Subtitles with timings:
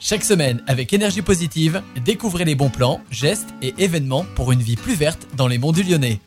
[0.00, 4.76] Chaque semaine, avec énergie positive, découvrez les bons plans, gestes et événements pour une vie
[4.76, 6.20] plus verte dans les monts du Lyonnais.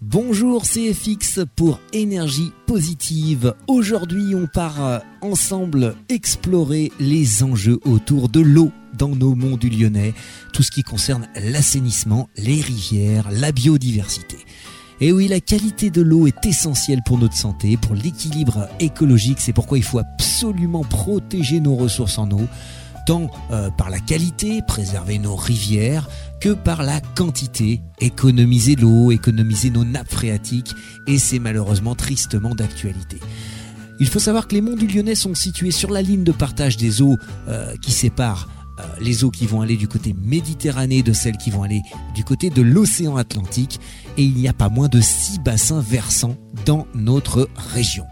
[0.00, 3.54] Bonjour CFX pour énergie positive.
[3.68, 9.70] Aujourd'hui, on part euh, ensemble explorer les enjeux autour de l'eau dans nos monts du
[9.70, 10.12] Lyonnais,
[10.52, 14.38] tout ce qui concerne l'assainissement, les rivières, la biodiversité.
[15.04, 19.40] Et oui, la qualité de l'eau est essentielle pour notre santé, pour l'équilibre écologique.
[19.40, 22.46] C'est pourquoi il faut absolument protéger nos ressources en eau,
[23.04, 26.08] tant euh, par la qualité, préserver nos rivières,
[26.40, 30.72] que par la quantité, économiser l'eau, économiser nos nappes phréatiques.
[31.08, 33.18] Et c'est malheureusement tristement d'actualité.
[33.98, 36.76] Il faut savoir que les monts du Lyonnais sont situés sur la ligne de partage
[36.76, 38.48] des eaux euh, qui séparent
[39.02, 41.82] les eaux qui vont aller du côté Méditerranée de celles qui vont aller
[42.14, 43.80] du côté de l'océan Atlantique
[44.16, 48.04] et il n'y a pas moins de six bassins versants dans notre région.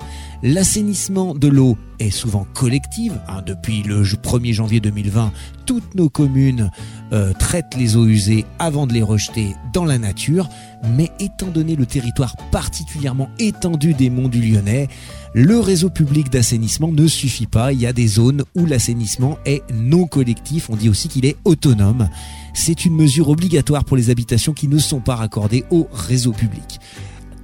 [0.43, 3.21] L'assainissement de l'eau est souvent collective.
[3.29, 3.43] Hein.
[3.45, 5.33] depuis le 1er janvier 2020,
[5.67, 6.71] toutes nos communes
[7.13, 10.49] euh, traitent les eaux usées avant de les rejeter dans la nature.
[10.97, 14.89] Mais étant donné le territoire particulièrement étendu des monts du Lyonnais,
[15.35, 17.75] le réseau public d'assainissement ne suffit pas.
[17.75, 20.71] Il y a des zones où l'assainissement est non collectif.
[20.71, 22.09] On dit aussi qu'il est autonome.
[22.55, 26.81] C'est une mesure obligatoire pour les habitations qui ne sont pas raccordées au réseau public.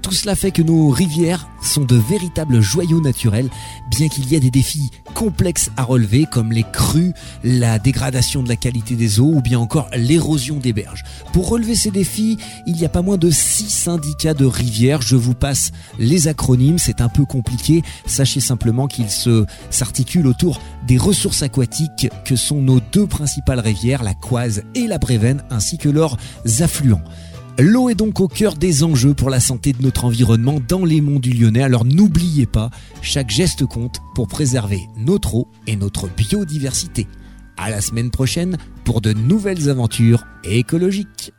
[0.07, 3.51] Tout cela fait que nos rivières sont de véritables joyaux naturels,
[3.91, 7.13] bien qu'il y ait des défis complexes à relever comme les crues,
[7.43, 11.03] la dégradation de la qualité des eaux ou bien encore l'érosion des berges.
[11.33, 15.03] Pour relever ces défis, il n'y a pas moins de six syndicats de rivières.
[15.03, 17.83] Je vous passe les acronymes, c'est un peu compliqué.
[18.07, 19.11] Sachez simplement qu'ils
[19.71, 24.99] s'articulent autour des ressources aquatiques que sont nos deux principales rivières, la Coise et la
[24.99, 26.17] Brévenne, ainsi que leurs
[26.61, 27.03] affluents.
[27.59, 31.01] L'eau est donc au cœur des enjeux pour la santé de notre environnement dans les
[31.01, 36.07] monts du Lyonnais, alors n'oubliez pas, chaque geste compte pour préserver notre eau et notre
[36.07, 37.07] biodiversité.
[37.57, 41.33] À la semaine prochaine pour de nouvelles aventures écologiques.